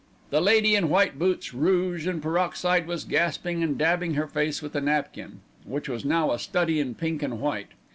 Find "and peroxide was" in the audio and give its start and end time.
2.07-3.03